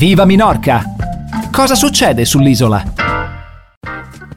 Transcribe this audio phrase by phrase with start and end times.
[0.00, 0.82] Viva Minorca!
[1.52, 2.82] Cosa succede sull'isola?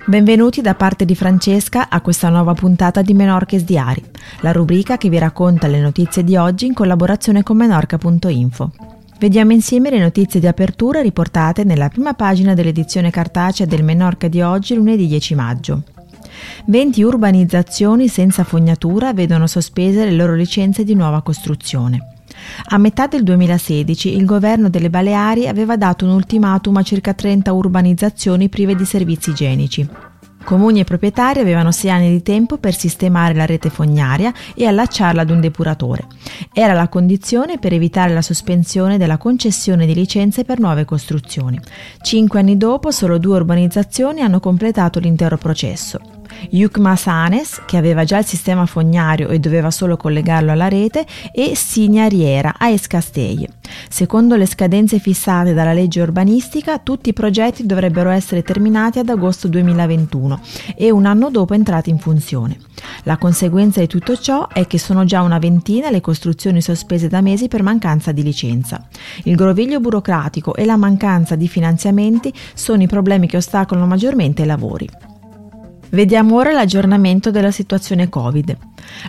[0.06, 4.04] Benvenuti da parte di Francesca a questa nuova puntata di Menorches Diari,
[4.42, 8.72] la rubrica che vi racconta le notizie di oggi in collaborazione con menorca.info.
[9.18, 14.42] Vediamo insieme le notizie di apertura riportate nella prima pagina dell'edizione cartacea del Menorca di
[14.42, 15.84] oggi, lunedì 10 maggio.
[16.66, 22.13] 20 urbanizzazioni senza fognatura vedono sospese le loro licenze di nuova costruzione.
[22.70, 27.52] A metà del 2016 il governo delle Baleari aveva dato un ultimatum a circa 30
[27.52, 29.88] urbanizzazioni prive di servizi igienici.
[30.44, 35.22] Comuni e proprietari avevano sei anni di tempo per sistemare la rete fognaria e allacciarla
[35.22, 36.06] ad un depuratore.
[36.52, 41.60] Era la condizione per evitare la sospensione della concessione di licenze per nuove costruzioni.
[42.02, 46.00] Cinque anni dopo, solo due urbanizzazioni hanno completato l'intero processo.
[46.50, 52.56] Yukmasanes, che aveva già il sistema fognario e doveva solo collegarlo alla rete, e Signariera
[52.58, 53.48] a Escastei.
[53.90, 59.48] Secondo le scadenze fissate dalla legge urbanistica, tutti i progetti dovrebbero essere terminati ad agosto
[59.48, 60.42] 2021
[60.76, 62.58] e un anno dopo entrati in funzione.
[63.04, 67.22] La conseguenza di tutto ciò è che sono già una ventina le costruzioni sospese da
[67.22, 68.86] mesi per mancanza di licenza.
[69.24, 74.46] Il groviglio burocratico e la mancanza di finanziamenti sono i problemi che ostacolano maggiormente i
[74.46, 75.13] lavori.
[75.94, 78.58] Vediamo ora l'aggiornamento della situazione Covid.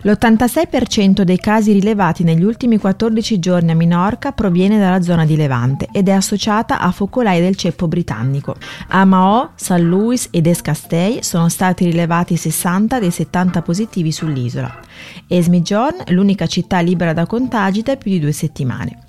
[0.03, 5.89] L'86% dei casi rilevati negli ultimi 14 giorni a Minorca proviene dalla zona di Levante
[5.91, 8.57] ed è associata a focolai del ceppo britannico.
[8.89, 14.81] A Mao, San Luis ed Escastei sono stati rilevati 60 dei 70 positivi sull'isola.
[15.27, 19.04] Esmigiorn, l'unica città libera da contagi da più di due settimane.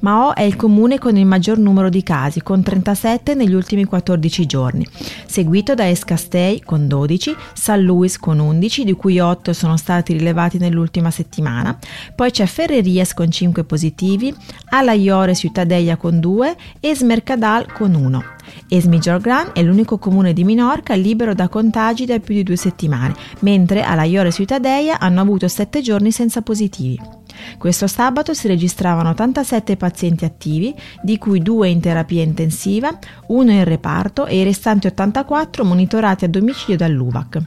[0.00, 4.46] Mao è il comune con il maggior numero di casi, con 37 negli ultimi 14
[4.46, 4.86] giorni,
[5.26, 10.58] seguito da Escastei con 12, San Luis con 11, di cui 8 sono stati rilevati
[10.58, 11.78] nell'ultima settimana,
[12.14, 14.34] poi c'è Ferrerias con 5 positivi,
[14.70, 18.22] Alaiore Ciutadella con 2 e Smercadal con 1.
[18.68, 23.82] Esmijorgran è l'unico comune di Minorca libero da contagi da più di due settimane, mentre
[23.82, 27.19] Alaiore Ciutadella hanno avuto 7 giorni senza positivi.
[27.58, 32.96] Questo sabato si registravano 87 pazienti attivi, di cui 2 in terapia intensiva,
[33.26, 37.42] 1 in reparto e i restanti 84 monitorati a domicilio dall'UVAC.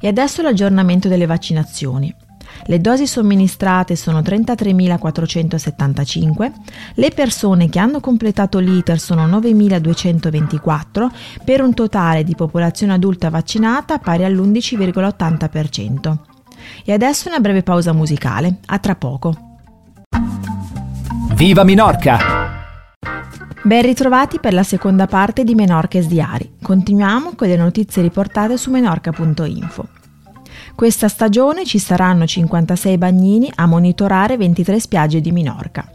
[0.00, 2.12] E adesso l'aggiornamento delle vaccinazioni.
[2.66, 6.52] Le dosi somministrate sono 33.475,
[6.94, 11.08] le persone che hanno completato l'iter sono 9.224
[11.44, 16.31] per un totale di popolazione adulta vaccinata pari all'11,80%.
[16.84, 18.58] E adesso una breve pausa musicale.
[18.66, 19.34] A tra poco.
[21.34, 22.40] Viva Minorca!
[23.64, 26.54] Ben ritrovati per la seconda parte di Menorches Diari.
[26.60, 29.88] Continuiamo con le notizie riportate su menorca.info.
[30.74, 35.91] Questa stagione ci saranno 56 bagnini a monitorare 23 spiagge di Minorca.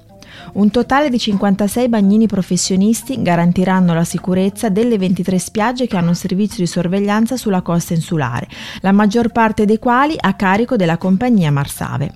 [0.53, 6.15] Un totale di 56 bagnini professionisti garantiranno la sicurezza delle 23 spiagge che hanno un
[6.15, 8.47] servizio di sorveglianza sulla costa insulare,
[8.81, 12.11] la maggior parte dei quali a carico della compagnia Marsave.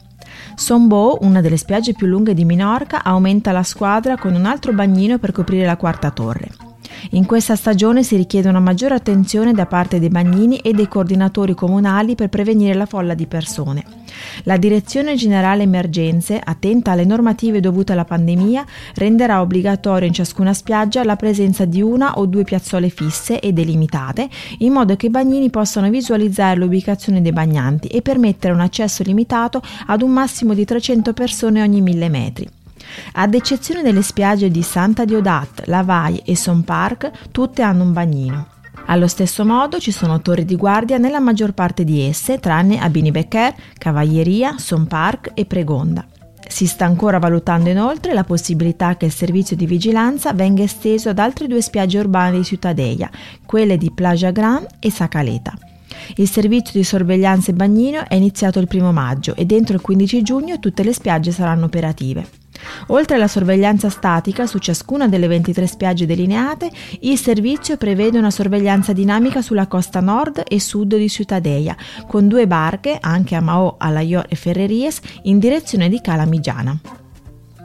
[0.55, 5.17] Sombo, una delle spiagge più lunghe di Minorca, aumenta la squadra con un altro bagnino
[5.17, 6.60] per coprire la quarta torre.
[7.09, 11.55] In questa stagione si richiede una maggiore attenzione da parte dei bagnini e dei coordinatori
[11.55, 13.83] comunali per prevenire la folla di persone.
[14.43, 21.03] La Direzione Generale Emergenze, attenta alle normative dovute alla pandemia, renderà obbligatorio in ciascuna spiaggia
[21.03, 24.29] la presenza di una o due piazzole fisse e delimitate,
[24.59, 29.61] in modo che i bagnini possano visualizzare l'ubicazione dei bagnanti e permettere un accesso limitato
[29.87, 32.49] ad un massimo di 300 persone ogni 1000 metri.
[33.13, 38.47] Ad eccezione delle spiagge di Santa Diodat, Lavai e Son Park, tutte hanno un bagnino.
[38.87, 42.89] Allo stesso modo ci sono torri di guardia nella maggior parte di esse, tranne a
[42.89, 46.05] Bini Becker, Cavalleria, Son Park e Pregonda.
[46.47, 51.19] Si sta ancora valutando inoltre la possibilità che il servizio di vigilanza venga esteso ad
[51.19, 53.09] altre due spiagge urbane di Ciutadella,
[53.45, 55.53] quelle di Plaja Gran e Sacaleta.
[56.15, 60.21] Il servizio di sorveglianza e bagnino è iniziato il primo maggio e dentro il 15
[60.21, 62.39] giugno tutte le spiagge saranno operative.
[62.87, 66.69] Oltre alla sorveglianza statica su ciascuna delle 23 spiagge delineate,
[67.01, 71.75] il servizio prevede una sorveglianza dinamica sulla costa nord e sud di Ciutadella,
[72.07, 76.79] con due barche, anche a Mao, Alaior e Ferreries, in direzione di Calamigiana.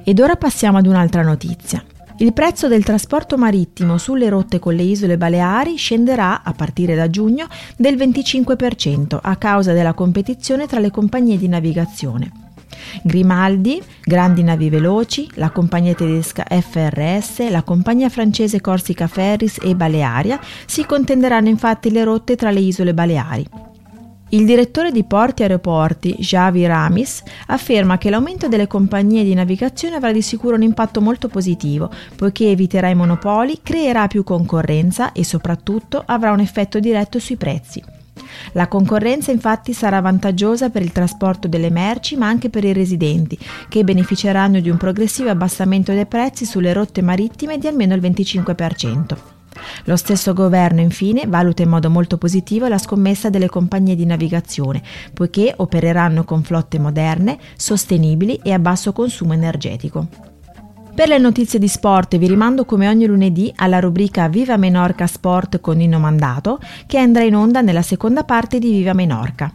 [0.05, 1.85] Ed ora passiamo ad un'altra notizia.
[2.19, 7.11] Il prezzo del trasporto marittimo sulle rotte con le isole Baleari scenderà a partire da
[7.11, 7.47] giugno
[7.77, 12.33] del 25% a causa della competizione tra le compagnie di navigazione.
[13.03, 20.41] Grimaldi, Grandi Navi Veloci, la compagnia tedesca FRS, la compagnia francese Corsica Ferris e Balearia
[20.65, 23.66] si contenderanno infatti le rotte tra le isole Baleari.
[24.31, 29.95] Il direttore di Porti e Aeroporti, Javi Ramis, afferma che l'aumento delle compagnie di navigazione
[29.95, 35.23] avrà di sicuro un impatto molto positivo, poiché eviterà i monopoli, creerà più concorrenza e
[35.23, 37.81] soprattutto avrà un effetto diretto sui prezzi.
[38.55, 43.39] La concorrenza infatti sarà vantaggiosa per il trasporto delle merci ma anche per i residenti,
[43.69, 49.36] che beneficeranno di un progressivo abbassamento dei prezzi sulle rotte marittime di almeno il 25%.
[49.85, 54.83] Lo stesso governo infine valuta in modo molto positivo la scommessa delle compagnie di navigazione,
[55.13, 60.09] poiché opereranno con flotte moderne, sostenibili e a basso consumo energetico.
[60.97, 65.61] Per le notizie di sport vi rimando come ogni lunedì alla rubrica Viva Menorca Sport
[65.61, 69.55] con Nino Mandato che andrà in onda nella seconda parte di Viva Menorca.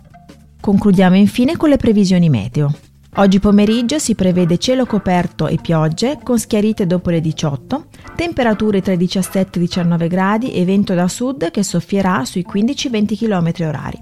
[0.60, 2.72] Concludiamo infine con le previsioni meteo.
[3.16, 8.94] Oggi pomeriggio si prevede cielo coperto e piogge con schiarite dopo le 18, temperature tra
[8.94, 13.68] i 17 e i 19 gradi e vento da sud che soffierà sui 15-20 km
[13.68, 14.00] orari.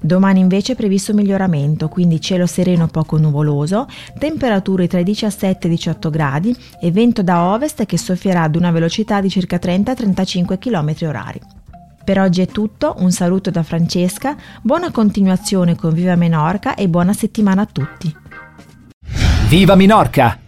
[0.00, 3.86] Domani invece è previsto miglioramento, quindi cielo sereno poco nuvoloso,
[4.18, 8.56] temperature tra i 17 e i 18 gradi e vento da ovest che soffierà ad
[8.56, 11.40] una velocità di circa 30-35 km orari.
[12.02, 17.12] Per oggi è tutto, un saluto da Francesca, buona continuazione con Viva Menorca e buona
[17.12, 18.28] settimana a tutti.
[19.50, 20.39] Viva Minorca!